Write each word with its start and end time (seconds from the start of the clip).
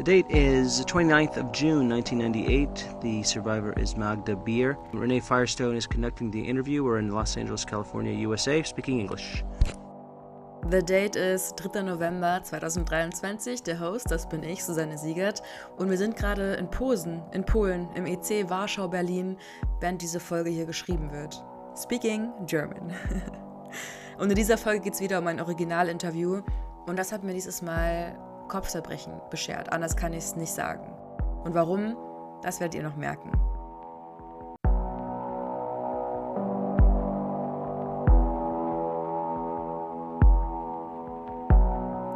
The 0.00 0.04
date 0.04 0.30
is 0.30 0.82
29th 0.86 1.36
of 1.36 1.52
June 1.52 1.86
1998. 1.86 3.02
The 3.02 3.22
survivor 3.22 3.74
is 3.78 3.98
Magda 3.98 4.34
Beer. 4.34 4.78
Renee 4.94 5.20
Firestone 5.20 5.76
is 5.76 5.86
conducting 5.86 6.30
the 6.30 6.40
interview. 6.40 6.82
We're 6.82 7.00
in 7.00 7.10
Los 7.10 7.36
Angeles, 7.36 7.66
California, 7.66 8.10
USA, 8.26 8.62
speaking 8.62 8.98
English. 8.98 9.44
The 10.70 10.80
Date 10.80 11.16
ist 11.16 11.54
3. 11.56 11.82
November 11.82 12.40
2023. 12.42 13.62
Der 13.62 13.78
Host, 13.78 14.10
das 14.10 14.26
bin 14.26 14.42
ich, 14.42 14.64
Susanne 14.64 14.96
Siegert. 14.96 15.42
Und 15.76 15.90
wir 15.90 15.98
sind 15.98 16.16
gerade 16.16 16.54
in 16.54 16.70
Posen, 16.70 17.22
in 17.32 17.44
Polen, 17.44 17.86
im 17.94 18.06
EC 18.06 18.48
Warschau, 18.48 18.88
Berlin, 18.88 19.36
während 19.80 20.00
diese 20.00 20.18
Folge 20.18 20.48
hier 20.48 20.64
geschrieben 20.64 21.12
wird. 21.12 21.44
Speaking 21.76 22.32
German. 22.46 22.94
Und 24.18 24.30
in 24.30 24.36
dieser 24.36 24.56
Folge 24.56 24.80
geht 24.80 24.94
es 24.94 25.02
wieder 25.02 25.18
um 25.18 25.26
ein 25.26 25.42
Originalinterview. 25.42 26.40
Und 26.86 26.98
das 26.98 27.12
hat 27.12 27.22
mir 27.22 27.34
dieses 27.34 27.60
Mal 27.60 28.16
Kopfzerbrechen 28.50 29.14
beschert. 29.30 29.72
Anders 29.72 29.96
kann 29.96 30.12
ich 30.12 30.24
es 30.24 30.36
nicht 30.36 30.52
sagen. 30.52 30.92
Und 31.44 31.54
warum, 31.54 31.96
das 32.42 32.60
werdet 32.60 32.74
ihr 32.74 32.82
noch 32.82 32.96
merken. 32.96 33.30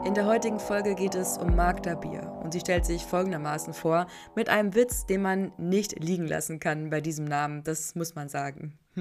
In 0.04 0.12
der 0.12 0.26
heutigen 0.26 0.60
Folge 0.60 0.94
geht 0.94 1.14
es 1.14 1.38
um 1.38 1.56
Magda 1.56 1.94
Bier 1.94 2.30
und 2.42 2.52
sie 2.52 2.60
stellt 2.60 2.84
sich 2.84 3.04
folgendermaßen 3.04 3.72
vor, 3.72 4.06
mit 4.36 4.48
einem 4.48 4.74
Witz, 4.74 5.06
den 5.06 5.22
man 5.22 5.52
nicht 5.56 5.98
liegen 5.98 6.26
lassen 6.26 6.60
kann 6.60 6.90
bei 6.90 7.00
diesem 7.00 7.24
Namen, 7.24 7.64
das 7.64 7.94
muss 7.94 8.14
man 8.14 8.28
sagen. 8.28 8.78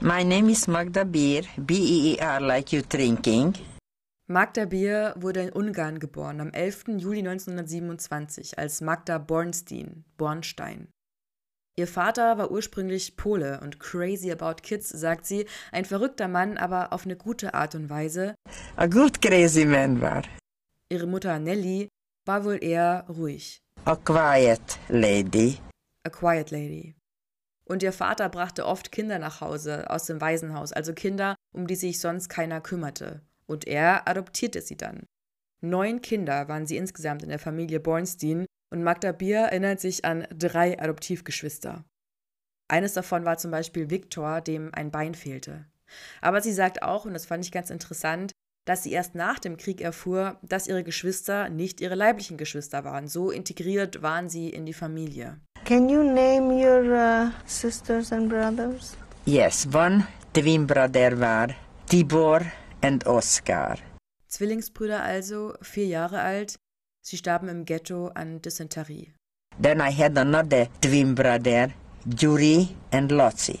My 0.00 0.22
name 0.22 0.50
is 0.50 0.66
Magda 0.66 1.04
Beer, 1.04 1.44
B-E-E-R 1.56 2.40
like 2.40 2.72
you 2.72 2.82
drinking. 2.82 3.54
Magda 4.34 4.64
Bier 4.64 5.14
wurde 5.16 5.42
in 5.42 5.52
Ungarn 5.52 6.00
geboren 6.00 6.40
am 6.40 6.50
11. 6.50 6.86
Juli 6.96 7.20
1927 7.20 8.58
als 8.58 8.80
Magda 8.80 9.18
Bornstein, 9.18 10.04
Bornstein. 10.16 10.88
Ihr 11.76 11.86
Vater 11.86 12.36
war 12.36 12.50
ursprünglich 12.50 13.16
Pole 13.16 13.60
und 13.60 13.78
crazy 13.78 14.32
about 14.32 14.56
kids, 14.60 14.88
sagt 14.88 15.24
sie, 15.26 15.46
ein 15.70 15.84
verrückter 15.84 16.26
Mann, 16.26 16.58
aber 16.58 16.92
auf 16.92 17.04
eine 17.04 17.14
gute 17.14 17.54
Art 17.54 17.76
und 17.76 17.88
Weise. 17.90 18.34
A 18.74 18.88
good 18.88 19.22
crazy 19.22 19.64
man 19.64 20.00
war. 20.00 20.24
Ihre 20.88 21.06
Mutter 21.06 21.38
Nelly 21.38 21.86
war 22.26 22.44
wohl 22.44 22.58
eher 22.60 23.06
ruhig. 23.08 23.60
A 23.84 23.94
quiet 23.94 24.80
lady. 24.88 25.60
A 26.02 26.10
quiet 26.10 26.50
lady. 26.50 26.96
Und 27.66 27.84
ihr 27.84 27.92
Vater 27.92 28.28
brachte 28.30 28.66
oft 28.66 28.90
Kinder 28.90 29.20
nach 29.20 29.40
Hause 29.40 29.88
aus 29.90 30.06
dem 30.06 30.20
Waisenhaus, 30.20 30.72
also 30.72 30.92
Kinder, 30.92 31.36
um 31.52 31.68
die 31.68 31.76
sich 31.76 32.00
sonst 32.00 32.28
keiner 32.28 32.60
kümmerte 32.60 33.22
und 33.46 33.66
er 33.66 34.08
adoptierte 34.08 34.60
sie 34.60 34.76
dann. 34.76 35.06
Neun 35.60 36.02
Kinder 36.02 36.48
waren 36.48 36.66
sie 36.66 36.76
insgesamt 36.76 37.22
in 37.22 37.30
der 37.30 37.38
Familie 37.38 37.80
Bornstein 37.80 38.46
und 38.70 38.82
Magda 38.82 39.12
Bier 39.12 39.38
erinnert 39.38 39.80
sich 39.80 40.04
an 40.04 40.26
drei 40.36 40.78
Adoptivgeschwister. 40.78 41.84
Eines 42.68 42.94
davon 42.94 43.24
war 43.24 43.38
zum 43.38 43.50
Beispiel 43.50 43.90
Viktor, 43.90 44.40
dem 44.40 44.74
ein 44.74 44.90
Bein 44.90 45.14
fehlte. 45.14 45.66
Aber 46.20 46.40
sie 46.40 46.52
sagt 46.52 46.82
auch, 46.82 47.04
und 47.04 47.14
das 47.14 47.26
fand 47.26 47.44
ich 47.44 47.52
ganz 47.52 47.70
interessant, 47.70 48.32
dass 48.64 48.82
sie 48.82 48.92
erst 48.92 49.14
nach 49.14 49.38
dem 49.38 49.56
Krieg 49.56 49.80
erfuhr, 49.80 50.38
dass 50.42 50.66
ihre 50.66 50.82
Geschwister 50.82 51.50
nicht 51.50 51.80
ihre 51.80 51.94
leiblichen 51.94 52.36
Geschwister 52.36 52.84
waren. 52.84 53.08
So 53.08 53.30
integriert 53.30 54.02
waren 54.02 54.28
sie 54.28 54.48
in 54.48 54.64
die 54.64 54.72
Familie. 54.72 55.38
Can 55.64 55.88
you 55.88 56.02
name 56.02 56.52
your 56.52 56.94
uh, 56.94 57.30
sisters 57.46 58.12
and 58.12 58.28
brothers? 58.28 58.96
Yes, 59.26 59.66
one 59.72 60.06
twin 60.32 60.66
brother 60.66 61.18
war 61.20 61.48
Tibor 61.88 62.40
and 62.84 63.06
Oscar. 63.06 63.78
Zwillingsbrüder 64.28 65.02
also, 65.02 65.54
vier 65.62 65.86
Jahre 65.86 66.20
alt. 66.20 66.56
Sie 67.00 67.16
starben 67.16 67.48
im 67.48 67.64
Ghetto 67.64 68.08
an 68.08 68.42
Dysenterie. 68.42 69.14
Then 69.60 69.80
I 69.80 69.90
had 69.90 70.18
another 70.18 70.68
twin 70.80 71.14
brother, 71.14 71.70
Yuri 72.04 72.68
and 72.90 73.10
Lotzi. 73.10 73.60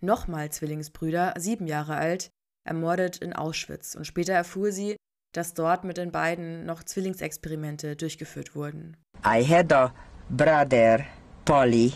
Nochmal 0.00 0.50
Zwillingsbrüder, 0.50 1.34
sieben 1.38 1.66
Jahre 1.66 1.96
alt, 1.96 2.30
ermordet 2.64 3.18
in 3.18 3.32
Auschwitz. 3.32 3.94
Und 3.94 4.06
später 4.06 4.32
erfuhr 4.32 4.72
sie, 4.72 4.96
dass 5.32 5.54
dort 5.54 5.84
mit 5.84 5.96
den 5.96 6.10
beiden 6.10 6.64
noch 6.64 6.82
Zwillingsexperimente 6.82 7.94
durchgeführt 7.94 8.56
wurden. 8.56 8.96
I 9.24 9.44
had 9.44 9.72
a 9.72 9.92
brother, 10.30 11.04
Polly, 11.44 11.92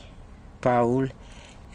Paul, 0.60 1.10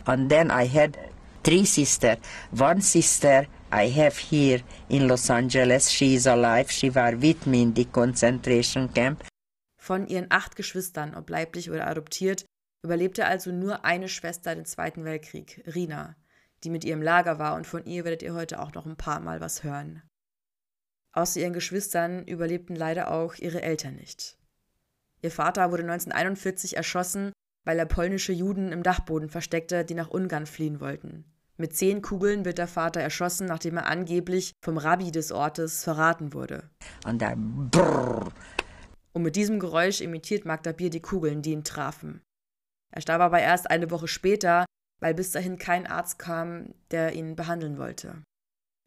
and 0.06 0.30
then 0.30 0.50
I 0.50 0.68
had 0.68 0.98
three 1.44 1.66
sisters. 1.66 2.18
One 2.58 2.82
sister 2.82 3.48
I 3.72 3.90
have 3.92 4.18
here 4.18 4.62
in 4.90 5.08
Los 5.08 5.30
Angeles. 5.30 5.92
She 5.92 6.16
is 6.16 6.28
alive. 6.28 6.72
She 6.72 6.94
war 6.94 7.20
with 7.22 7.46
me 7.46 7.62
in 7.64 7.76
the 7.76 7.86
concentration 7.86 8.94
camp. 8.94 9.24
Von 9.78 10.08
ihren 10.08 10.28
acht 10.30 10.56
Geschwistern, 10.56 11.16
ob 11.16 11.30
leiblich 11.30 11.70
oder 11.70 11.88
adoptiert, 11.88 12.46
überlebte 12.84 13.26
also 13.26 13.52
nur 13.52 13.84
eine 13.84 14.08
Schwester 14.08 14.56
den 14.56 14.66
Zweiten 14.66 15.04
Weltkrieg, 15.04 15.64
Rina, 15.74 16.16
die 16.64 16.70
mit 16.70 16.84
ihr 16.84 16.94
im 16.94 17.02
Lager 17.02 17.40
war 17.40 17.56
und 17.56 17.68
von 17.68 17.86
ihr 17.86 18.04
werdet 18.04 18.24
ihr 18.24 18.34
heute 18.34 18.60
auch 18.60 18.74
noch 18.74 18.86
ein 18.86 18.96
paar 18.96 19.20
Mal 19.20 19.42
was 19.42 19.64
hören. 19.64 20.02
Außer 21.12 21.40
ihren 21.40 21.54
Geschwistern 21.54 22.26
überlebten 22.28 22.76
leider 22.76 23.12
auch 23.12 23.36
ihre 23.36 23.62
Eltern 23.62 23.96
nicht. 23.96 24.38
Ihr 25.22 25.32
Vater 25.32 25.72
wurde 25.72 25.84
1941 25.84 26.78
erschossen, 26.78 27.32
weil 27.64 27.80
er 27.80 27.86
polnische 27.86 28.34
Juden 28.34 28.72
im 28.72 28.84
Dachboden 28.84 29.30
versteckte, 29.30 29.86
die 29.86 29.96
nach 29.96 30.10
Ungarn 30.10 30.46
fliehen 30.46 30.80
wollten. 30.80 31.26
Mit 31.58 31.76
zehn 31.76 32.02
Kugeln 32.02 32.44
wird 32.44 32.58
der 32.58 32.68
Vater 32.68 33.00
erschossen, 33.00 33.48
nachdem 33.48 33.78
er 33.78 33.88
angeblich 33.88 34.52
vom 34.64 34.78
Rabbi 34.78 35.12
des 35.12 35.32
Ortes 35.32 35.84
verraten 35.84 36.34
wurde. 36.34 36.70
Und 37.06 37.22
dann 37.22 37.70
brrr. 37.70 38.32
Und 39.14 39.22
mit 39.22 39.38
diesem 39.38 39.60
Geräusch 39.60 40.02
imitiert 40.02 40.44
Magda 40.44 40.74
Bier 40.74 40.90
die 40.90 41.02
Kugeln, 41.02 41.42
die 41.42 41.52
ihn 41.52 41.64
trafen. 41.64 42.22
Er 42.94 43.02
starb 43.02 43.22
aber 43.22 43.40
erst 43.40 43.70
eine 43.70 43.90
Woche 43.90 44.10
später, 44.10 44.66
weil 45.02 45.14
bis 45.14 45.32
dahin 45.32 45.58
kein 45.58 45.88
Arzt 45.88 46.20
kam, 46.20 46.74
der 46.92 47.14
ihn 47.14 47.38
behandeln 47.38 47.78
wollte. 47.78 48.22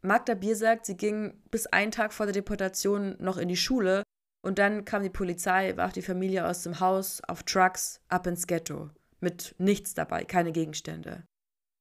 Magda 0.02 0.34
Bier 0.34 0.54
sagt, 0.54 0.84
sie 0.84 0.96
ging 0.96 1.40
bis 1.50 1.66
einen 1.66 1.90
Tag 1.90 2.12
vor 2.12 2.26
der 2.26 2.34
Deportation 2.34 3.16
noch 3.18 3.38
in 3.38 3.48
die 3.48 3.56
Schule 3.56 4.02
und 4.44 4.58
dann 4.58 4.84
kam 4.84 5.02
die 5.02 5.10
Polizei, 5.10 5.76
warf 5.76 5.92
die 5.92 6.02
Familie 6.02 6.46
aus 6.46 6.62
dem 6.62 6.80
Haus 6.80 7.22
auf 7.26 7.42
Trucks 7.42 8.00
ab 8.08 8.26
ins 8.26 8.46
Ghetto. 8.46 8.90
Mit 9.20 9.54
nichts 9.58 9.94
dabei, 9.94 10.24
keine 10.24 10.52
Gegenstände. 10.52 11.24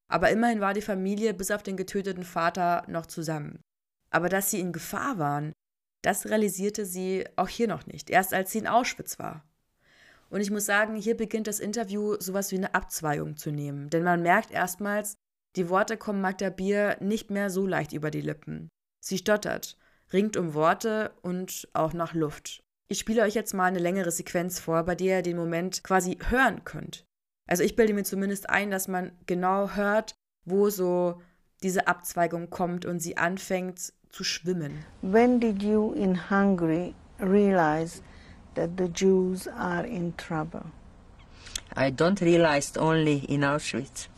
Aber 0.10 0.30
immerhin 0.30 0.62
war 0.62 0.74
die 0.74 0.82
Familie 0.82 1.34
bis 1.34 1.52
auf 1.52 1.64
den 1.64 1.78
getöteten 1.78 2.24
Vater 2.24 2.84
noch 2.88 3.06
zusammen. 3.06 3.60
Aber 4.10 4.30
dass 4.30 4.52
sie 4.52 4.60
in 4.60 4.72
Gefahr 4.72 5.18
waren, 5.18 5.54
das 6.02 6.26
realisierte 6.26 6.86
sie 6.86 7.26
auch 7.36 7.50
hier 7.50 7.68
noch 7.68 7.86
nicht, 7.86 8.10
erst 8.10 8.34
als 8.34 8.52
sie 8.52 8.60
in 8.60 8.68
Auschwitz 8.68 9.20
war. 9.20 9.44
Und 10.30 10.42
ich 10.42 10.52
muss 10.52 10.66
sagen, 10.66 10.96
hier 10.96 11.18
beginnt 11.18 11.48
das 11.48 11.60
Interview 11.60 12.16
sowas 12.20 12.52
wie 12.52 12.58
eine 12.58 12.74
Abzweigung 12.74 13.38
zu 13.38 13.52
nehmen, 13.52 13.90
denn 13.90 14.04
man 14.04 14.22
merkt 14.22 14.52
erstmals, 14.52 15.16
die 15.56 15.70
Worte 15.70 15.98
kommen 15.98 16.22
Magda 16.22 16.50
Bier 16.50 16.98
nicht 17.00 17.32
mehr 17.32 17.50
so 17.50 17.66
leicht 17.66 17.94
über 17.94 18.12
die 18.12 18.22
Lippen. 18.22 18.70
Sie 19.04 19.18
stottert, 19.18 19.78
ringt 20.14 20.38
um 20.38 20.54
Worte 20.54 21.14
und 21.22 21.68
auch 21.74 21.94
nach 21.94 22.14
Luft. 22.14 22.62
Ich 22.90 23.00
spiele 23.00 23.24
euch 23.24 23.34
jetzt 23.34 23.54
mal 23.54 23.66
eine 23.66 23.80
längere 23.80 24.12
Sequenz 24.12 24.60
vor, 24.60 24.84
bei 24.84 24.96
der 24.96 25.18
ihr 25.18 25.24
den 25.24 25.38
Moment 25.38 25.84
quasi 25.84 26.18
hören 26.30 26.64
könnt. 26.64 27.07
Also 27.48 27.64
ich 27.64 27.76
bilde 27.76 27.94
mir 27.94 28.04
zumindest 28.04 28.50
ein, 28.50 28.70
dass 28.72 28.88
man 28.88 29.12
genau 29.26 29.72
hört, 29.72 30.16
wo 30.46 30.70
so 30.70 31.22
diese 31.64 31.88
Abzweigung 31.88 32.50
kommt 32.50 32.86
und 32.86 33.00
sie 33.00 33.18
anfängt 33.18 33.94
zu 34.10 34.24
schwimmen. 34.24 34.86
When 35.02 35.40
did 35.40 35.64
you 35.64 35.94
in 35.94 36.30
Hungary 36.30 36.94
realize 37.20 38.02
that 38.56 38.72
the 38.78 38.86
Jews 38.94 39.48
are 39.48 39.88
in 39.88 40.16
trouble? 40.18 40.66
I 41.76 41.92
don't 41.92 42.22
realize 42.22 42.78
only 42.78 43.20
in 43.28 43.44
Auschwitz. 43.44 44.10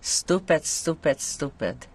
Stupid, 0.00 0.64
stupid, 0.64 1.20
stupid. 1.20 1.86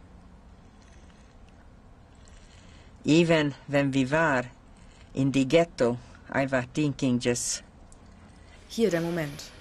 Even 3.03 3.53
when 3.67 3.91
we 3.93 4.05
were 4.05 4.43
in 5.13 5.31
the 5.31 5.45
ghetto, 5.45 5.97
I 6.31 6.45
was 6.45 6.65
thinking 6.73 7.19
just 7.19 7.63
Hier 8.69 8.89
der 8.91 9.01
Moment. 9.01 9.51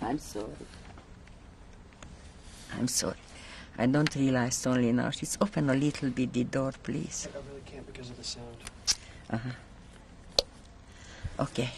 I'm 0.00 0.18
sorry. 0.18 0.46
I'm 2.78 2.88
sorry. 2.88 3.16
I 3.78 3.86
don't 3.86 4.14
realize 4.14 4.66
only 4.66 4.92
now. 4.92 5.10
She's 5.10 5.38
open 5.40 5.70
a 5.70 5.74
little 5.74 6.10
bit 6.10 6.32
the 6.32 6.44
door, 6.44 6.72
please. 6.82 7.28
I 7.32 7.38
really 7.48 7.62
can't 7.64 7.86
because 7.86 8.10
of 8.10 8.16
the 8.16 8.24
sound. 8.24 8.56
Uh-huh. 9.30 9.50
Okay. 11.40 11.70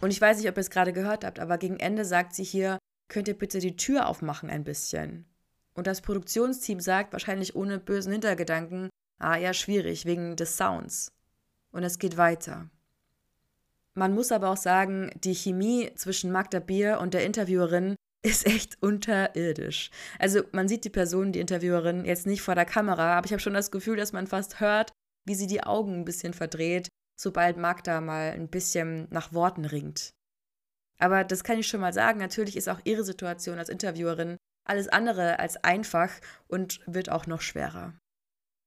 Und 0.00 0.10
ich 0.10 0.20
weiß 0.20 0.38
nicht, 0.38 0.48
ob 0.48 0.56
ihr 0.56 0.60
es 0.60 0.70
gerade 0.70 0.92
gehört 0.92 1.24
habt, 1.24 1.38
aber 1.38 1.58
gegen 1.58 1.80
Ende 1.80 2.04
sagt 2.04 2.34
sie 2.34 2.44
hier, 2.44 2.78
könnt 3.08 3.28
ihr 3.28 3.38
bitte 3.38 3.58
die 3.58 3.76
Tür 3.76 4.06
aufmachen 4.06 4.50
ein 4.50 4.64
bisschen. 4.64 5.26
Und 5.74 5.86
das 5.86 6.00
Produktionsteam 6.00 6.80
sagt, 6.80 7.12
wahrscheinlich 7.12 7.56
ohne 7.56 7.78
bösen 7.78 8.12
Hintergedanken, 8.12 8.90
ah 9.18 9.36
ja, 9.36 9.54
schwierig, 9.54 10.06
wegen 10.06 10.36
des 10.36 10.56
Sounds. 10.56 11.12
Und 11.70 11.82
es 11.82 11.98
geht 11.98 12.16
weiter. 12.16 12.68
Man 13.94 14.14
muss 14.14 14.30
aber 14.30 14.50
auch 14.50 14.56
sagen, 14.56 15.10
die 15.24 15.34
Chemie 15.34 15.90
zwischen 15.96 16.30
Magda 16.30 16.60
Bier 16.60 16.98
und 17.00 17.14
der 17.14 17.24
Interviewerin 17.24 17.96
ist 18.22 18.46
echt 18.46 18.80
unterirdisch. 18.82 19.90
Also 20.18 20.42
man 20.52 20.68
sieht 20.68 20.84
die 20.84 20.90
Person, 20.90 21.32
die 21.32 21.40
Interviewerin, 21.40 22.04
jetzt 22.04 22.26
nicht 22.26 22.42
vor 22.42 22.54
der 22.54 22.64
Kamera, 22.64 23.16
aber 23.16 23.26
ich 23.26 23.32
habe 23.32 23.40
schon 23.40 23.54
das 23.54 23.70
Gefühl, 23.70 23.96
dass 23.96 24.12
man 24.12 24.26
fast 24.26 24.60
hört, 24.60 24.92
wie 25.24 25.34
sie 25.34 25.46
die 25.46 25.62
Augen 25.62 25.94
ein 25.94 26.04
bisschen 26.04 26.32
verdreht, 26.34 26.88
sobald 27.18 27.56
Magda 27.56 28.00
mal 28.00 28.32
ein 28.32 28.48
bisschen 28.48 29.08
nach 29.10 29.32
Worten 29.32 29.64
ringt. 29.64 30.14
Aber 30.98 31.24
das 31.24 31.44
kann 31.44 31.58
ich 31.58 31.68
schon 31.68 31.80
mal 31.80 31.92
sagen, 31.92 32.18
natürlich 32.18 32.56
ist 32.56 32.68
auch 32.68 32.80
ihre 32.84 33.04
Situation 33.04 33.58
als 33.58 33.68
Interviewerin 33.68 34.36
alles 34.64 34.88
andere 34.88 35.38
als 35.38 35.56
einfach 35.64 36.10
und 36.46 36.80
wird 36.86 37.10
auch 37.10 37.26
noch 37.26 37.40
schwerer. 37.40 37.94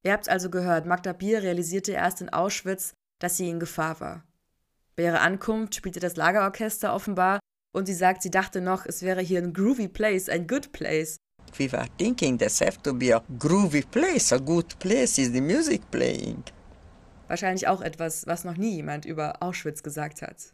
Ihr 0.04 0.14
habt 0.14 0.30
also 0.30 0.50
gehört, 0.50 0.86
Magda 0.86 1.14
Bier 1.14 1.44
realisierte 1.44 1.92
erst 1.92 2.22
in 2.22 2.30
Auschwitz, 2.30 2.94
dass 3.20 3.38
sie 3.38 3.50
in 3.50 3.60
Gefahr 3.60 4.00
war. 4.00 4.24
Bei 4.96 5.04
ihrer 5.04 5.22
Ankunft 5.22 5.76
spielte 5.76 6.00
das 6.00 6.16
Lagerorchester 6.16 6.94
offenbar 6.94 7.40
und 7.72 7.86
sie 7.86 7.94
sagt, 7.94 8.24
sie 8.24 8.32
dachte 8.32 8.62
noch, 8.62 8.86
es 8.86 9.04
wäre 9.04 9.22
hier 9.22 9.42
ein 9.42 9.54
groovy 9.54 9.88
place, 9.88 10.28
ein 10.28 10.48
good 10.48 10.72
place. 10.72 11.18
We 11.58 11.72
were 11.72 11.88
thinking 11.98 12.38
this 12.38 12.62
have 12.62 12.82
to 12.82 12.94
be 12.94 13.16
a 13.16 13.24
groovy 13.38 13.86
place, 13.86 14.34
a 14.34 14.38
good 14.38 14.78
place 14.80 15.20
is 15.20 15.32
the 15.32 15.42
music 15.42 15.82
playing. 15.92 16.44
Wahrscheinlich 17.32 17.70
auch 17.70 17.80
etwas, 17.80 18.28
was 18.28 18.44
noch 18.44 18.58
nie 18.58 18.76
jemand 18.76 19.06
über 19.06 19.42
Auschwitz 19.42 19.84
gesagt 19.84 20.22
hat. 20.22 20.52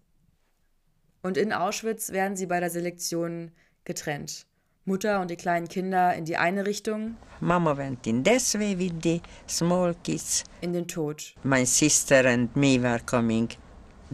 Und 1.24 1.35
in 1.35 1.51
Auschwitz 1.51 2.12
werden 2.12 2.38
sie 2.38 2.45
bei 2.45 2.59
der 2.59 2.69
Selektion 2.69 3.50
getrennt. 3.83 4.45
Mutter 4.85 5.19
und 5.19 5.31
die 5.31 5.38
kleinen 5.38 5.68
Kinder 5.68 6.13
in 6.13 6.25
die 6.25 6.38
eine 6.38 6.68
Richtung. 6.68 7.18
Mama 7.39 7.75
went 7.75 8.06
in 8.06 8.24
this 8.24 8.53
way 8.53 8.77
with 8.77 8.94
the 9.01 9.24
small 9.47 9.95
kids. 10.03 10.44
In 10.62 10.71
den 10.71 10.88
Tod. 10.88 11.33
My 11.41 11.65
sister 11.65 12.24
and 12.27 12.56
me 12.56 12.79
were 12.79 13.00
coming 13.03 13.50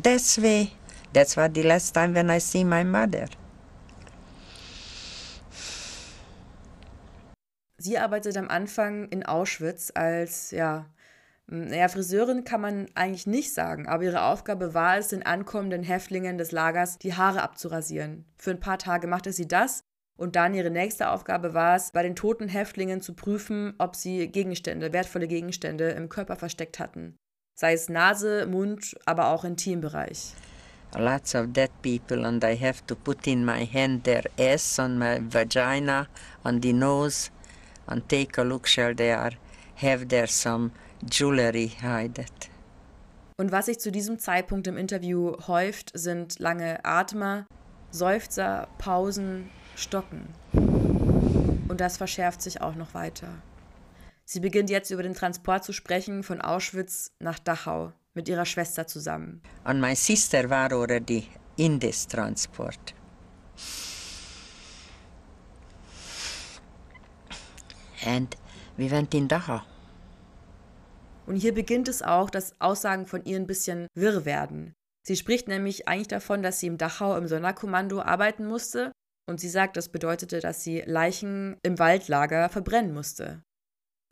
this 0.02 0.42
way. 0.42 0.72
That's 1.12 1.36
was 1.36 1.50
the 1.54 1.64
last 1.64 1.94
time 1.94 2.16
when 2.16 2.30
I 2.30 2.40
see 2.40 2.64
my 2.64 2.86
mother. 2.86 3.26
Sie 7.78 7.98
arbeitet 7.98 8.38
am 8.38 8.48
Anfang 8.48 9.10
in 9.10 9.26
Auschwitz 9.26 9.92
als, 9.94 10.52
ja, 10.52 10.86
naja, 11.54 11.88
Friseurin 11.88 12.46
kann 12.46 12.62
man 12.62 12.88
eigentlich 12.96 13.28
nicht 13.28 13.54
sagen, 13.54 13.88
aber 13.88 14.04
ihre 14.04 14.24
Aufgabe 14.24 14.74
war 14.74 14.98
es, 14.98 15.10
den 15.10 15.24
ankommenden 15.24 15.84
Häftlingen 15.84 16.40
des 16.40 16.52
Lagers 16.52 16.98
die 16.98 17.14
Haare 17.14 17.44
abzurasieren. 17.44 18.26
Für 18.38 18.50
ein 18.52 18.60
paar 18.60 18.80
Tage 18.80 19.06
machte 19.06 19.32
sie 19.32 19.48
das 19.48 19.84
und 20.18 20.36
dann 20.36 20.56
ihre 20.56 20.72
nächste 20.72 21.10
Aufgabe 21.10 21.54
war 21.54 21.76
es, 21.76 21.92
bei 21.92 22.02
den 22.02 22.16
toten 22.16 22.48
Häftlingen 22.48 23.02
zu 23.02 23.14
prüfen, 23.14 23.76
ob 23.78 23.96
sie 23.96 24.30
Gegenstände, 24.30 24.94
wertvolle 24.94 25.28
Gegenstände 25.28 25.90
im 25.90 26.10
Körper 26.10 26.38
versteckt 26.38 26.80
hatten. 26.80 27.18
Sei 27.54 27.74
es 27.74 27.88
Nase, 27.88 28.48
Mund, 28.48 28.96
aber 29.06 29.28
auch 29.28 29.44
Intimbereich. 29.44 30.34
Lots 30.98 31.36
of 31.36 31.54
dead 31.54 31.70
people, 31.84 32.26
and 32.26 32.44
I 32.44 32.56
have 32.56 32.84
to 32.88 32.96
put 32.96 33.28
in 33.28 33.46
my 33.46 33.64
hand 33.66 34.06
their 34.06 34.24
ass 34.40 34.80
on 34.80 34.98
my 34.98 35.20
vagina, 35.22 36.08
on 36.44 36.62
the 36.64 36.74
nose, 36.74 37.30
and 37.86 38.08
take 38.10 38.42
a 38.42 38.44
look, 38.44 38.68
shall 38.68 38.96
they 38.96 39.12
are, 39.12 39.34
have 39.76 40.08
there 40.08 40.28
some 40.28 40.72
jewelry 41.12 41.72
hided. 41.82 42.50
Und 43.38 43.52
was 43.52 43.66
sich 43.66 43.80
zu 43.80 43.92
diesem 43.92 44.20
Zeitpunkt 44.20 44.68
im 44.68 44.78
Interview 44.78 45.36
häuft, 45.48 45.92
sind 45.94 46.40
lange 46.40 46.84
Atmer, 46.86 47.46
Seufzer, 47.92 48.68
Pausen, 48.78 49.50
Stocken. 49.76 50.28
Und 51.68 51.82
das 51.82 51.98
verschärft 51.98 52.42
sich 52.42 52.62
auch 52.62 52.76
noch 52.76 52.94
weiter. 52.94 53.30
Sie 54.26 54.40
beginnt 54.40 54.70
jetzt 54.70 54.92
über 54.92 55.04
den 55.04 55.16
Transport 55.16 55.64
zu 55.64 55.74
sprechen 55.74 56.24
von 56.24 56.42
Auschwitz 56.42 57.12
nach 57.20 57.40
Dachau 57.40 57.92
mit 58.14 58.30
ihrer 58.30 58.46
Schwester 58.46 58.88
zusammen. 58.88 59.42
And 59.64 59.82
my 59.82 59.96
sister 59.96 60.50
war 60.50 60.72
already 60.72 61.28
in 61.58 61.80
this 61.80 62.08
transport. 62.08 62.94
And 68.06 68.36
we 68.78 68.90
went 68.90 69.14
in 69.14 69.28
Dachau. 69.28 69.62
Und 71.26 71.36
hier 71.36 71.54
beginnt 71.54 71.88
es 71.88 72.02
auch, 72.02 72.30
dass 72.30 72.60
Aussagen 72.60 73.08
von 73.08 73.24
ihr 73.26 73.38
ein 73.38 73.48
bisschen 73.48 73.88
wirr 73.96 74.26
werden. 74.26 74.74
Sie 75.06 75.16
spricht 75.16 75.48
nämlich 75.48 75.88
eigentlich 75.88 76.08
davon, 76.08 76.44
dass 76.44 76.60
sie 76.60 76.68
im 76.68 76.78
Dachau 76.78 77.18
im 77.18 77.28
Sonderkommando 77.28 78.02
arbeiten 78.02 78.46
musste 78.46 78.92
und 79.30 79.40
sie 79.40 79.50
sagt, 79.50 79.78
das 79.78 79.90
bedeutete, 79.90 80.40
dass 80.40 80.64
sie 80.64 80.82
Leichen 80.82 81.58
im 81.64 81.80
Waldlager 81.80 82.50
verbrennen 82.50 82.94
musste. 82.94 83.44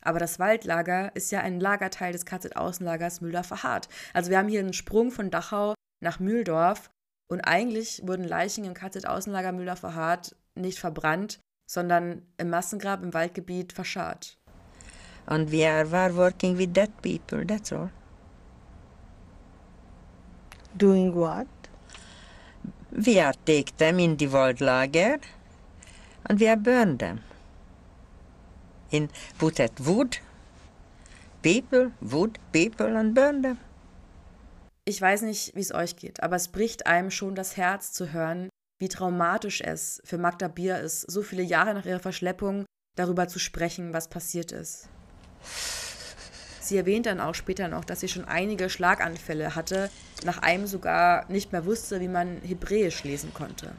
Aber 0.04 0.20
das 0.20 0.40
Waldlager 0.40 1.16
ist 1.16 1.32
ja 1.32 1.42
ein 1.42 1.60
Lagerteil 1.60 2.12
des 2.12 2.26
KZ-Außenlagers 2.26 3.22
Mühldorfer-Hart. 3.22 3.88
Also 4.14 4.32
wir 4.32 4.38
haben 4.38 4.50
hier 4.50 4.60
einen 4.60 4.74
Sprung 4.74 5.12
von 5.12 5.30
Dachau 5.30 5.76
nach 6.02 6.20
Mühldorf 6.20 6.90
und 7.30 7.42
eigentlich 7.42 8.02
wurden 8.06 8.26
Leichen 8.26 8.66
im 8.66 8.74
KZ-Außenlager 8.74 9.52
Mühldorfer-Hart 9.52 10.36
nicht 10.56 10.80
verbrannt, 10.80 11.40
sondern 11.70 12.26
im 12.38 12.50
Massengrab 12.50 13.04
im 13.04 13.14
Waldgebiet 13.14 13.72
verscharrt. 13.74 14.41
And 15.28 15.50
we 15.50 15.66
are, 15.66 15.86
were 15.86 16.14
working 16.14 16.58
with 16.58 16.74
dead 16.74 16.92
people, 17.02 17.44
that's 17.46 17.72
all. 17.72 17.90
Doing 20.76 21.14
what? 21.16 21.48
We 22.92 23.20
are 23.20 23.34
take 23.46 23.78
them 23.78 24.00
in 24.00 24.18
the 24.18 24.28
Waldlager 24.28 25.22
and 26.26 26.40
we 26.40 26.48
are 26.48 26.58
burn 26.58 26.98
them. 26.98 27.22
In 28.92 29.10
put 29.38 29.60
at 29.60 29.80
wood, 29.80 30.18
people, 31.42 31.92
wood, 32.02 32.40
people 32.52 32.98
and 32.98 33.14
burn 33.14 33.42
them. 33.42 33.58
Ich 34.84 35.02
weiß 35.02 35.22
nicht, 35.22 35.56
wie 35.56 35.62
es 35.62 35.74
euch 35.74 35.96
geht, 35.96 36.24
aber 36.24 36.36
es 36.36 36.48
bricht 36.48 36.88
einem 36.88 37.12
schon 37.12 37.36
das 37.36 37.56
Herz 37.56 37.94
zu 37.94 38.12
hören, 38.12 38.50
wie 38.80 38.88
traumatisch 38.88 39.62
es 39.62 40.02
für 40.04 40.18
Magda 40.18 40.48
Bier 40.48 40.80
ist, 40.80 41.10
so 41.10 41.22
viele 41.22 41.44
Jahre 41.44 41.74
nach 41.76 41.86
ihrer 41.86 42.00
Verschleppung 42.00 42.66
darüber 42.98 43.28
zu 43.28 43.40
sprechen, 43.40 43.94
was 43.94 44.10
passiert 44.10 44.52
ist. 44.52 44.90
Sie 46.62 46.78
erwähnt 46.78 47.06
dann 47.06 47.20
auch 47.20 47.36
später 47.36 47.68
noch, 47.68 47.84
dass 47.84 48.00
sie 48.00 48.08
schon 48.08 48.26
einige 48.26 48.70
Schlaganfälle 48.70 49.56
hatte, 49.56 49.90
nach 50.24 50.38
einem 50.38 50.68
sogar 50.68 51.30
nicht 51.30 51.52
mehr 51.52 51.66
wusste, 51.66 52.00
wie 52.00 52.08
man 52.08 52.42
Hebräisch 52.42 53.04
lesen 53.04 53.34
konnte. 53.34 53.74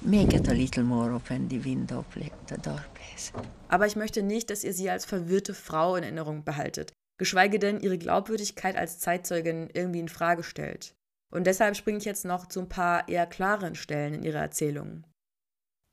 Make 0.00 0.34
it 0.34 0.48
a 0.48 0.52
little 0.52 0.82
more 0.82 1.14
open 1.14 1.48
the 1.48 1.64
window, 1.64 2.04
the 2.16 2.56
door, 2.60 2.84
please. 2.94 3.32
Aber 3.68 3.86
ich 3.86 3.94
möchte 3.94 4.22
nicht, 4.22 4.50
dass 4.50 4.64
ihr 4.64 4.72
sie 4.72 4.90
als 4.90 5.04
verwirrte 5.04 5.54
Frau 5.54 5.94
in 5.94 6.02
Erinnerung 6.02 6.42
behaltet, 6.42 6.92
geschweige 7.18 7.60
denn 7.60 7.78
ihre 7.78 7.98
Glaubwürdigkeit 7.98 8.76
als 8.76 8.98
Zeitzeugin 8.98 9.70
irgendwie 9.72 10.00
in 10.00 10.08
Frage 10.08 10.42
stellt. 10.42 10.94
Und 11.32 11.46
deshalb 11.46 11.76
springe 11.76 11.98
ich 11.98 12.04
jetzt 12.04 12.24
noch 12.24 12.46
zu 12.46 12.60
ein 12.60 12.68
paar 12.68 13.08
eher 13.08 13.26
klaren 13.26 13.76
Stellen 13.76 14.14
in 14.14 14.22
ihrer 14.24 14.40
Erzählung. 14.40 15.04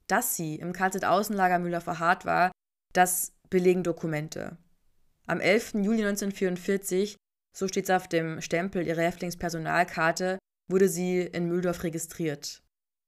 Dass 0.08 0.36
sie 0.36 0.56
im 0.56 0.74
KZ-Außenlager 0.74 1.60
Müller 1.60 1.82
verharrt 1.82 2.26
war, 2.26 2.52
das 2.94 3.34
belegen 3.50 3.84
Dokumente. 3.84 4.58
Am 5.26 5.40
11. 5.40 5.76
Juli 5.76 6.04
1944, 6.06 7.16
so 7.56 7.68
steht 7.68 7.86
es 7.86 7.90
auf 7.90 8.08
dem 8.08 8.42
Stempel 8.42 8.86
ihrer 8.86 9.02
Häftlingspersonalkarte, 9.02 10.40
wurde 10.70 10.88
sie 10.88 11.22
in 11.22 11.48
Mühldorf 11.48 11.84
registriert. 11.84 12.62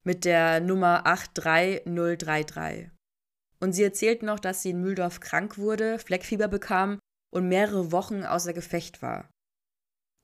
Mit 0.03 0.25
der 0.25 0.59
Nummer 0.59 1.05
83033. 1.05 2.89
Und 3.59 3.73
sie 3.73 3.83
erzählt 3.83 4.23
noch, 4.23 4.39
dass 4.39 4.63
sie 4.63 4.71
in 4.71 4.81
Mühldorf 4.81 5.19
krank 5.19 5.59
wurde, 5.59 5.99
Fleckfieber 5.99 6.47
bekam 6.47 6.99
und 7.31 7.47
mehrere 7.47 7.91
Wochen 7.91 8.23
außer 8.23 8.53
Gefecht 8.53 9.03
war. 9.03 9.29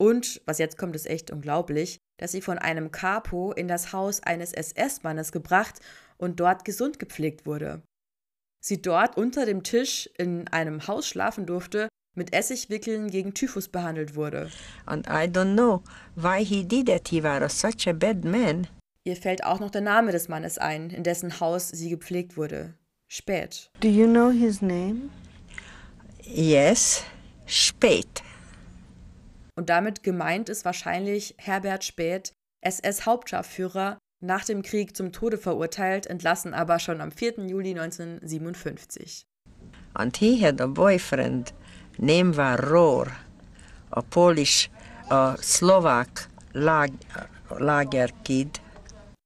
Und, 0.00 0.42
was 0.46 0.58
jetzt 0.58 0.78
kommt, 0.78 0.96
ist 0.96 1.06
echt 1.06 1.30
unglaublich, 1.30 1.98
dass 2.18 2.32
sie 2.32 2.42
von 2.42 2.58
einem 2.58 2.90
Capo 2.90 3.52
in 3.52 3.68
das 3.68 3.92
Haus 3.92 4.20
eines 4.22 4.52
SS-Mannes 4.52 5.30
gebracht 5.30 5.78
und 6.16 6.40
dort 6.40 6.64
gesund 6.64 6.98
gepflegt 6.98 7.46
wurde 7.46 7.82
sie 8.60 8.82
dort 8.82 9.16
unter 9.16 9.46
dem 9.46 9.62
Tisch 9.62 10.08
in 10.18 10.48
einem 10.48 10.86
Haus 10.86 11.06
schlafen 11.06 11.46
durfte, 11.46 11.88
mit 12.14 12.32
Essigwickeln 12.32 13.10
gegen 13.10 13.32
Typhus 13.32 13.68
behandelt 13.68 14.14
wurde. 14.14 14.50
And 14.86 15.06
I 15.06 15.26
don't 15.26 15.54
know 15.54 15.82
why 16.16 16.44
he 16.44 16.64
did 16.64 16.88
it. 16.88 17.08
He 17.08 17.22
was 17.22 17.58
such 17.58 17.86
a 17.86 17.92
bad 17.92 18.24
man. 18.24 18.66
Ihr 19.04 19.16
fällt 19.16 19.44
auch 19.44 19.60
noch 19.60 19.70
der 19.70 19.80
Name 19.80 20.12
des 20.12 20.28
Mannes 20.28 20.58
ein, 20.58 20.90
in 20.90 21.02
dessen 21.02 21.40
Haus 21.40 21.68
sie 21.68 21.88
gepflegt 21.88 22.36
wurde. 22.36 22.74
Spät. 23.06 23.70
Do 23.80 23.88
you 23.88 24.06
know 24.06 24.30
his 24.30 24.60
name? 24.60 25.08
Yes, 26.22 27.04
Spät. 27.46 28.22
Und 29.56 29.70
damit 29.70 30.02
gemeint 30.02 30.50
ist 30.50 30.66
wahrscheinlich 30.66 31.34
Herbert 31.38 31.84
Spät, 31.84 32.32
SS-Hauptscharführer 32.60 33.98
nach 34.20 34.44
dem 34.44 34.62
Krieg 34.62 34.96
zum 34.96 35.12
Tode 35.12 35.38
verurteilt, 35.38 36.06
entlassen 36.06 36.54
aber 36.54 36.78
schon 36.78 37.00
am 37.00 37.12
4. 37.12 37.46
Juli 37.46 37.70
1957. 37.70 39.26
And 39.94 40.16
he 40.16 40.44
had 40.44 40.60
a 40.60 40.66
boyfriend, 40.66 41.54
name 41.98 42.36
war 42.36 42.58
Rohr, 42.70 43.08
a 43.90 44.02
Polish, 44.02 44.70
a 45.10 45.36
Slovak 45.40 46.28
lag 46.52 46.90
lager 47.58 48.08
kid. 48.24 48.60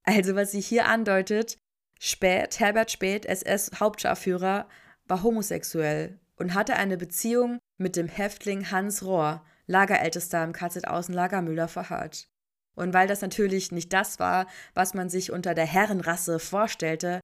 Also 0.05 0.35
was 0.35 0.53
sie 0.53 0.61
hier 0.61 0.87
andeutet, 0.87 1.57
Spät, 2.01 2.59
Herbert 2.59 2.91
Spät, 2.91 3.27
SS-Hauptscharführer, 3.27 4.67
war 5.07 5.23
homosexuell 5.23 6.19
und 6.37 6.55
hatte 6.55 6.75
eine 6.75 6.97
Beziehung 6.97 7.59
mit 7.79 7.97
dem 7.97 8.09
Häftling 8.09 8.71
Hans 8.71 9.05
Rohr, 9.05 9.45
Lagerältester 9.67 10.43
im 10.43 10.53
KZ-Außenlager 10.53 11.43
Müller 11.43 11.69
verharrt. 11.69 12.29
Und 12.75 12.95
weil 12.95 13.07
das 13.07 13.21
natürlich 13.21 13.73
nicht 13.73 13.93
das 13.93 14.19
war, 14.19 14.47
was 14.75 14.95
man 14.95 15.09
sich 15.09 15.31
unter 15.31 15.55
der 15.55 15.67
Herrenrasse 15.67 16.39
vorstellte, 16.39 17.21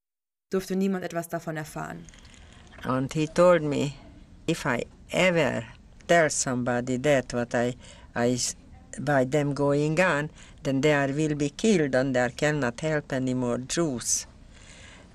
durfte 0.51 0.77
niemand 0.77 1.05
etwas 1.05 1.29
davon 1.29 1.57
erfahren. 1.57 2.05
And 2.85 3.13
he 3.13 3.27
told 3.27 3.63
me, 3.63 3.95
if 4.47 4.65
I 4.65 4.87
ever 5.11 5.65
tell 6.07 6.31
somebody 6.31 6.99
that 6.99 7.33
what 7.33 7.55
I, 7.55 7.75
I 8.15 8.39
by 9.01 9.25
them 9.25 9.55
going 9.55 9.99
on, 10.01 10.31
then 10.63 10.81
they 10.81 11.13
will 11.13 11.35
be 11.35 11.51
killed 11.51 11.95
and 11.95 12.15
there 12.15 12.31
cannot 12.31 12.81
help 12.81 13.13
any 13.13 13.35
more 13.35 13.59
Jews 13.59 14.27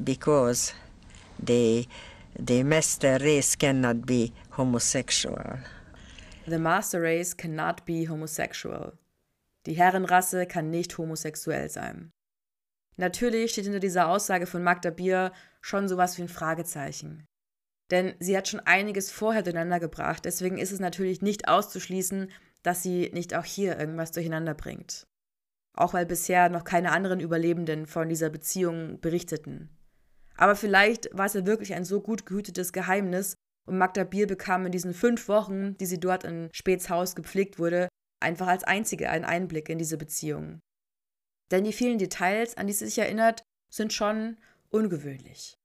because 0.03 0.73
the, 1.39 1.87
the 2.37 2.63
master 2.63 3.17
race 3.19 3.55
cannot 3.55 4.05
be 4.05 4.33
homosexual. 4.51 5.59
The 6.47 6.59
master 6.59 7.01
race 7.01 7.33
cannot 7.33 7.85
be 7.85 8.05
homosexual. 8.05 8.93
Die 9.65 9.73
Herrenrasse 9.73 10.45
kann 10.45 10.69
nicht 10.69 10.97
homosexuell 10.97 11.69
sein. 11.69 12.11
Natürlich 12.97 13.51
steht 13.51 13.65
hinter 13.65 13.79
dieser 13.79 14.07
Aussage 14.07 14.45
von 14.45 14.63
Magda 14.63 14.91
Bier 14.91 15.31
schon 15.61 15.87
sowas 15.87 16.17
wie 16.17 16.23
ein 16.23 16.29
Fragezeichen. 16.29 17.25
Denn 17.91 18.13
sie 18.19 18.37
hat 18.37 18.47
schon 18.47 18.59
einiges 18.59 19.11
vorher 19.11 19.43
durcheinander 19.43 19.79
gebracht, 19.79 20.25
deswegen 20.25 20.57
ist 20.57 20.71
es 20.71 20.79
natürlich 20.79 21.21
nicht 21.21 21.47
auszuschließen, 21.47 22.31
dass 22.61 22.83
sie 22.83 23.11
nicht 23.13 23.35
auch 23.35 23.45
hier 23.45 23.77
irgendwas 23.77 24.11
durcheinander 24.11 24.53
bringt. 24.53 25.05
Auch 25.75 25.93
weil 25.93 26.05
bisher 26.05 26.49
noch 26.49 26.63
keine 26.63 26.91
anderen 26.91 27.19
Überlebenden 27.19 27.87
von 27.87 28.09
dieser 28.09 28.29
Beziehung 28.29 28.99
berichteten. 29.01 29.69
Aber 30.35 30.55
vielleicht 30.55 31.09
war 31.13 31.25
es 31.25 31.33
ja 31.33 31.45
wirklich 31.45 31.73
ein 31.73 31.85
so 31.85 32.01
gut 32.01 32.25
gehütetes 32.25 32.73
Geheimnis 32.73 33.35
und 33.65 33.77
Magda 33.77 34.03
Bier 34.03 34.27
bekam 34.27 34.65
in 34.65 34.71
diesen 34.71 34.93
fünf 34.93 35.27
Wochen, 35.27 35.77
die 35.77 35.85
sie 35.85 35.99
dort 35.99 36.23
in 36.23 36.49
Späts 36.53 36.89
Haus 36.89 37.15
gepflegt 37.15 37.59
wurde, 37.59 37.87
einfach 38.23 38.47
als 38.47 38.63
einzige 38.63 39.09
einen 39.09 39.25
Einblick 39.25 39.69
in 39.69 39.77
diese 39.77 39.97
Beziehung. 39.97 40.59
Denn 41.51 41.63
die 41.63 41.73
vielen 41.73 41.99
Details, 41.99 42.57
an 42.57 42.67
die 42.67 42.73
sie 42.73 42.85
sich 42.85 42.97
erinnert, 42.97 43.43
sind 43.71 43.93
schon 43.93 44.37
ungewöhnlich. 44.69 45.55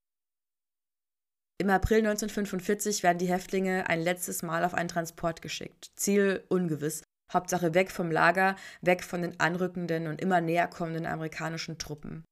Im 1.61 1.71
April 1.71 1.99
1945 1.99 3.03
werden 3.03 3.19
die 3.19 3.29
Häftlinge 3.29 3.88
ein 3.88 4.00
letztes 4.00 4.43
Mal 4.43 4.65
auf 4.65 4.75
einen 4.75 4.88
Transport 4.88 5.43
geschickt. 5.43 5.91
Ziel 5.97 6.45
ungewiss. 6.49 7.03
Hauptsache 7.33 7.75
weg 7.75 7.91
vom 7.91 8.11
Lager, 8.11 8.57
weg 8.81 9.03
von 9.03 9.23
den 9.23 9.38
anrückenden 9.38 10.07
und 10.07 10.21
immer 10.21 10.41
näher 10.41 10.69
kommenden 10.69 11.05
amerikanischen 11.05 11.77
Truppen. 11.77 12.25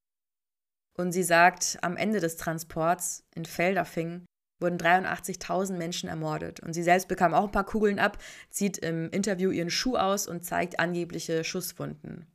Und 0.97 1.13
sie 1.13 1.23
sagt, 1.23 1.79
am 1.83 1.97
Ende 1.97 2.21
des 2.21 2.37
Transports 2.37 3.25
in 3.35 3.45
Feldafing 3.45 4.25
wurden 4.61 4.79
83.000 4.79 5.77
Menschen 5.77 6.09
ermordet. 6.09 6.61
Und 6.61 6.73
sie 6.73 6.83
selbst 6.83 7.09
bekam 7.09 7.35
auch 7.35 7.45
ein 7.45 7.53
paar 7.53 7.67
Kugeln 7.67 7.99
ab, 7.99 8.19
zieht 8.51 8.79
im 8.79 9.11
Interview 9.11 9.51
ihren 9.51 9.71
Schuh 9.71 9.97
aus 9.97 10.27
und 10.27 10.45
zeigt 10.45 10.81
angebliche 10.81 11.45
Schusswunden. 11.45 12.27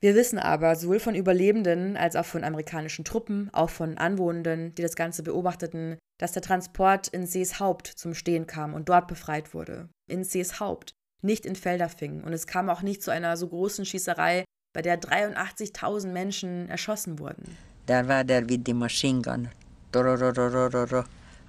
Wir 0.00 0.16
wissen 0.16 0.40
aber 0.40 0.74
sowohl 0.74 0.98
von 0.98 1.14
Überlebenden 1.14 1.96
als 1.96 2.16
auch 2.16 2.24
von 2.24 2.42
amerikanischen 2.42 3.04
Truppen, 3.04 3.50
auch 3.52 3.70
von 3.70 3.98
Anwohnenden, 3.98 4.74
die 4.74 4.82
das 4.82 4.96
Ganze 4.96 5.22
beobachteten, 5.22 5.96
dass 6.18 6.32
der 6.32 6.42
Transport 6.42 7.06
in 7.06 7.24
Seeshaupt 7.24 7.86
zum 7.86 8.12
Stehen 8.14 8.48
kam 8.48 8.74
und 8.74 8.88
dort 8.88 9.06
befreit 9.06 9.54
wurde. 9.54 9.88
In 10.10 10.24
Seeshaupt, 10.24 10.92
nicht 11.22 11.46
in 11.46 11.54
Feldafing. 11.54 12.24
Und 12.24 12.32
es 12.32 12.48
kam 12.48 12.68
auch 12.68 12.82
nicht 12.82 13.00
zu 13.00 13.12
einer 13.12 13.36
so 13.36 13.46
großen 13.46 13.84
Schießerei, 13.84 14.44
bei 14.74 14.82
der 14.82 15.00
83.000 15.00 16.08
Menschen 16.08 16.68
erschossen 16.68 17.20
wurden. 17.20 17.56
Da 17.86 18.08
war 18.08 18.24
der 18.24 18.48
with 18.48 18.62
the 18.66 18.74
machine 18.74 19.22
gun. 19.22 19.50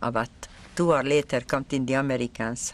About 0.01 0.29
two 0.75 0.93
hours 0.93 1.05
later 1.05 1.41
kommt 1.41 1.73
in 1.73 1.87
the 1.87 1.95
Americans. 1.95 2.73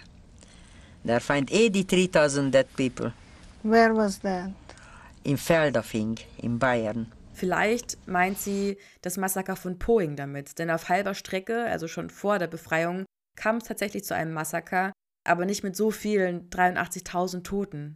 There 1.05 1.19
find 1.19 1.49
83,000 1.49 2.51
dead 2.51 2.67
people. 2.75 3.13
Where 3.63 3.93
was 3.95 4.19
that? 4.19 4.51
in 5.23 5.37
Feldafing 5.37 6.17
in 6.37 6.59
Bayern. 6.59 7.11
Vielleicht 7.33 7.97
meint 8.07 8.37
sie 8.39 8.77
das 9.01 9.17
Massaker 9.17 9.55
von 9.55 9.79
Poing 9.79 10.15
damit, 10.15 10.59
denn 10.59 10.69
auf 10.69 10.89
halber 10.89 11.13
Strecke, 11.13 11.65
also 11.65 11.87
schon 11.87 12.09
vor 12.09 12.39
der 12.39 12.47
Befreiung, 12.47 13.05
kam 13.37 13.57
es 13.57 13.63
tatsächlich 13.63 14.03
zu 14.03 14.13
einem 14.13 14.33
Massaker, 14.33 14.91
aber 15.25 15.45
nicht 15.45 15.63
mit 15.63 15.75
so 15.75 15.91
vielen 15.91 16.49
83.000 16.49 17.43
Toten. 17.43 17.95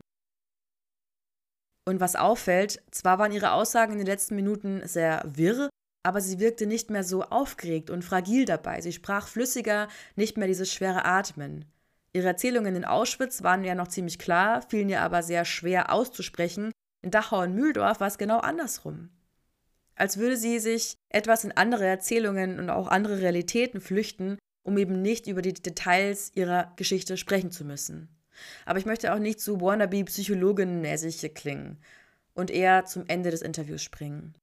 Und 1.86 2.00
was 2.00 2.16
auffällt, 2.16 2.82
zwar 2.92 3.20
waren 3.20 3.34
ihre 3.34 3.52
Aussagen 3.52 3.94
in 3.94 3.98
den 3.98 4.08
letzten 4.08 4.36
Minuten 4.36 4.88
sehr 4.88 5.24
wirr, 5.26 5.70
aber 6.04 6.22
sie 6.22 6.40
wirkte 6.40 6.66
nicht 6.66 6.90
mehr 6.90 7.04
so 7.04 7.24
aufgeregt 7.24 7.90
und 7.90 8.04
fragil 8.04 8.46
dabei. 8.46 8.82
Sie 8.82 8.92
sprach 8.92 9.28
flüssiger, 9.28 9.88
nicht 10.16 10.38
mehr 10.38 10.48
dieses 10.48 10.72
schwere 10.72 11.06
Atmen. 11.06 11.66
Ihre 12.12 12.28
Erzählungen 12.28 12.76
in 12.76 12.86
Auschwitz 12.86 13.42
waren 13.42 13.64
ja 13.64 13.74
noch 13.74 13.88
ziemlich 13.88 14.20
klar, 14.20 14.62
fielen 14.62 14.90
ihr 14.90 15.02
aber 15.02 15.24
sehr 15.24 15.46
schwer 15.46 15.92
auszusprechen, 15.92 16.72
in 17.02 17.12
Dachau 17.12 17.42
und 17.42 17.56
Mühldorf 17.56 18.00
war 18.00 18.08
es 18.08 18.18
genau 18.18 18.40
andersrum. 18.40 19.10
Als 19.96 20.18
würde 20.18 20.38
sie 20.38 20.60
sich 20.60 20.96
etwas 21.10 21.44
in 21.44 21.52
andere 21.52 21.86
Erzählungen 21.86 22.60
und 22.60 22.70
auch 22.70 22.88
andere 22.88 23.20
Realitäten 23.20 23.82
flüchten, 23.82 24.38
um 24.64 24.78
eben 24.78 25.02
nicht 25.02 25.28
über 25.28 25.42
die 25.42 25.54
Details 25.54 26.32
ihrer 26.36 26.72
Geschichte 26.78 27.18
sprechen 27.18 27.52
zu 27.52 27.66
müssen. 27.66 28.10
Aber 28.66 28.80
ich 28.80 28.86
möchte 28.86 29.14
auch 29.14 29.20
nicht 29.20 29.40
zu 29.40 29.62
wannabe 29.62 30.04
Psychologin-mäßig 30.04 31.34
klingen 31.34 31.78
und 32.34 32.50
eher 32.50 32.86
zum 32.86 33.06
Ende 33.08 33.32
des 33.32 33.42
Interviews 33.42 33.84
springen. 33.84 34.34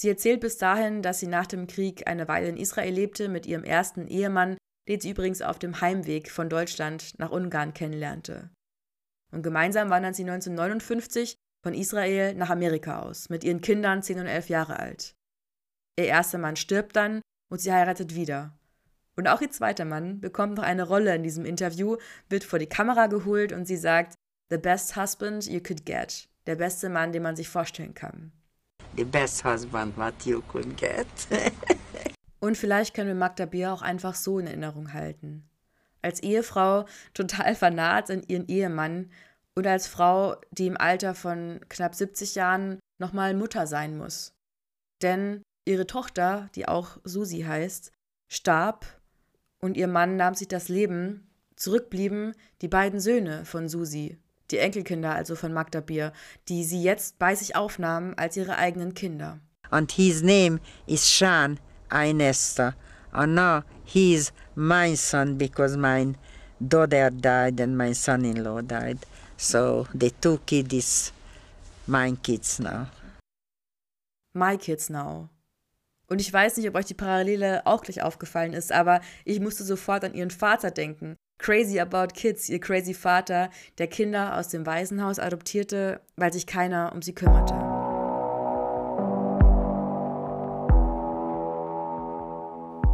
Sie 0.00 0.08
erzählt 0.08 0.40
bis 0.40 0.58
dahin, 0.58 1.02
dass 1.02 1.18
sie 1.18 1.26
nach 1.26 1.46
dem 1.46 1.66
Krieg 1.66 2.06
eine 2.06 2.28
Weile 2.28 2.48
in 2.48 2.56
Israel 2.56 2.94
lebte 2.94 3.28
mit 3.28 3.46
ihrem 3.46 3.64
ersten 3.64 4.06
Ehemann, 4.06 4.56
den 4.86 5.00
sie 5.00 5.10
übrigens 5.10 5.42
auf 5.42 5.58
dem 5.58 5.80
Heimweg 5.80 6.30
von 6.30 6.48
Deutschland 6.48 7.18
nach 7.18 7.32
Ungarn 7.32 7.74
kennenlernte. 7.74 8.48
Und 9.32 9.42
gemeinsam 9.42 9.90
wandern 9.90 10.14
sie 10.14 10.22
1959 10.22 11.34
von 11.64 11.74
Israel 11.74 12.36
nach 12.36 12.48
Amerika 12.48 13.00
aus, 13.02 13.28
mit 13.28 13.42
ihren 13.42 13.60
Kindern 13.60 14.04
10 14.04 14.20
und 14.20 14.26
11 14.26 14.48
Jahre 14.48 14.78
alt. 14.78 15.16
Ihr 15.98 16.06
erster 16.06 16.38
Mann 16.38 16.54
stirbt 16.54 16.94
dann 16.94 17.20
und 17.50 17.60
sie 17.60 17.72
heiratet 17.72 18.14
wieder. 18.14 18.56
Und 19.16 19.26
auch 19.26 19.40
ihr 19.40 19.50
zweiter 19.50 19.84
Mann 19.84 20.20
bekommt 20.20 20.54
noch 20.54 20.62
eine 20.62 20.84
Rolle 20.84 21.12
in 21.16 21.24
diesem 21.24 21.44
Interview, 21.44 21.96
wird 22.28 22.44
vor 22.44 22.60
die 22.60 22.68
Kamera 22.68 23.08
geholt 23.08 23.52
und 23.52 23.66
sie 23.66 23.76
sagt, 23.76 24.14
The 24.48 24.58
best 24.58 24.94
husband 24.94 25.46
you 25.46 25.60
could 25.60 25.84
get. 25.84 26.28
Der 26.46 26.54
beste 26.54 26.88
Mann, 26.88 27.10
den 27.10 27.24
man 27.24 27.34
sich 27.34 27.48
vorstellen 27.48 27.94
kann. 27.94 28.30
The 28.96 29.04
best 29.04 29.44
husband 29.44 29.96
what 29.96 30.14
you 30.24 30.42
could 30.48 30.76
get. 30.76 31.06
und 32.40 32.56
vielleicht 32.56 32.94
können 32.94 33.08
wir 33.08 33.14
Magda 33.14 33.46
Bier 33.46 33.72
auch 33.72 33.82
einfach 33.82 34.14
so 34.14 34.38
in 34.38 34.46
Erinnerung 34.46 34.92
halten 34.92 35.48
als 36.02 36.20
Ehefrau 36.20 36.86
total 37.14 37.54
vernarrt 37.54 38.10
in 38.10 38.22
ihren 38.24 38.46
Ehemann 38.48 39.10
und 39.54 39.66
als 39.66 39.86
Frau, 39.86 40.36
die 40.50 40.66
im 40.66 40.76
Alter 40.76 41.14
von 41.14 41.60
knapp 41.68 41.94
70 41.94 42.34
Jahren 42.34 42.78
nochmal 42.98 43.34
Mutter 43.34 43.66
sein 43.66 43.96
muss. 43.96 44.34
Denn 45.02 45.42
ihre 45.64 45.86
Tochter, 45.86 46.48
die 46.54 46.68
auch 46.68 46.98
Susi 47.04 47.40
heißt, 47.40 47.92
starb 48.28 48.86
und 49.60 49.76
ihr 49.76 49.88
Mann 49.88 50.16
nahm 50.16 50.34
sich 50.34 50.48
das 50.48 50.68
Leben. 50.68 51.24
Zurückblieben 51.56 52.34
die 52.62 52.68
beiden 52.68 53.00
Söhne 53.00 53.44
von 53.44 53.68
Susi, 53.68 54.18
die 54.50 54.58
Enkelkinder 54.58 55.14
also 55.14 55.36
von 55.36 55.52
Magda 55.52 55.80
Bier, 55.80 56.12
die 56.48 56.64
sie 56.64 56.82
jetzt 56.82 57.18
bei 57.18 57.34
sich 57.34 57.56
aufnahmen 57.56 58.14
als 58.14 58.36
ihre 58.36 58.56
eigenen 58.56 58.94
Kinder. 58.94 59.40
And 59.70 59.92
his 59.92 60.22
name 60.22 60.60
is 60.86 61.06
Sean 61.06 61.58
Einester. 61.90 62.74
And 63.12 63.34
now 63.34 63.62
he's 63.84 64.32
my 64.54 64.94
son 64.94 65.38
because 65.38 65.76
my 65.76 66.14
daughter 66.60 67.10
died 67.10 67.60
and 67.60 67.76
my 67.76 67.92
son-in-law 67.92 68.62
died. 68.62 68.98
So 69.36 69.86
the 69.94 70.10
two 70.10 70.38
kids 70.46 70.74
is 70.74 71.12
my 71.86 72.12
kids 72.22 72.58
now. 72.58 72.88
My 74.34 74.56
kids 74.56 74.90
now. 74.90 75.28
Und 76.08 76.20
ich 76.20 76.32
weiß 76.32 76.56
nicht, 76.56 76.68
ob 76.68 76.74
euch 76.74 76.86
die 76.86 76.94
Parallele 76.94 77.66
auch 77.66 77.82
gleich 77.82 78.02
aufgefallen 78.02 78.54
ist, 78.54 78.72
aber 78.72 79.00
ich 79.24 79.40
musste 79.40 79.62
sofort 79.62 80.04
an 80.04 80.14
ihren 80.14 80.30
Vater 80.30 80.70
denken. 80.70 81.16
Crazy 81.38 81.78
About 81.78 82.08
Kids, 82.14 82.48
ihr 82.48 82.60
crazy 82.60 82.94
Vater, 82.94 83.48
der 83.78 83.86
Kinder 83.86 84.36
aus 84.36 84.48
dem 84.48 84.66
Waisenhaus 84.66 85.20
adoptierte, 85.20 86.00
weil 86.16 86.32
sich 86.32 86.46
keiner 86.46 86.92
um 86.92 87.00
sie 87.00 87.14
kümmerte. 87.14 87.54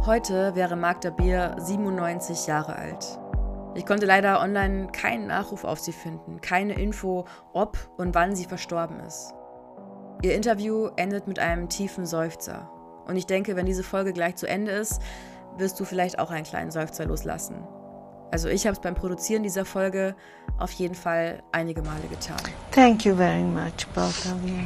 Heute 0.05 0.55
wäre 0.55 0.75
Magda 0.75 1.09
Bier 1.09 1.55
97 1.59 2.45
Jahre 2.45 2.75
alt. 2.75 3.19
Ich 3.73 3.87
konnte 3.87 4.05
leider 4.05 4.39
online 4.39 4.87
keinen 4.91 5.25
Nachruf 5.25 5.63
auf 5.63 5.79
sie 5.79 5.91
finden, 5.91 6.39
keine 6.39 6.79
Info, 6.79 7.25
ob 7.51 7.77
und 7.97 8.13
wann 8.13 8.35
sie 8.35 8.45
verstorben 8.45 8.99
ist. 8.99 9.33
Ihr 10.21 10.35
Interview 10.35 10.89
endet 10.95 11.27
mit 11.27 11.39
einem 11.39 11.67
tiefen 11.67 12.05
Seufzer. 12.05 12.69
Und 13.07 13.17
ich 13.17 13.25
denke, 13.25 13.55
wenn 13.55 13.65
diese 13.65 13.83
Folge 13.83 14.13
gleich 14.13 14.35
zu 14.35 14.47
Ende 14.47 14.71
ist, 14.71 15.01
wirst 15.57 15.79
du 15.79 15.85
vielleicht 15.85 16.19
auch 16.19 16.29
einen 16.29 16.45
kleinen 16.45 16.71
Seufzer 16.71 17.05
loslassen. 17.05 17.67
Also 18.31 18.49
ich 18.49 18.65
habe 18.65 18.73
es 18.73 18.81
beim 18.81 18.95
Produzieren 18.95 19.43
dieser 19.43 19.65
Folge 19.65 20.15
auf 20.57 20.71
jeden 20.71 20.95
Fall 20.95 21.43
einige 21.51 21.81
Male 21.81 22.07
getan. 22.09 22.37
Thank 22.71 23.05
you 23.05 23.15
very 23.15 23.43
much, 23.43 23.87
both 23.93 24.25
of 24.25 24.43
you. 24.45 24.65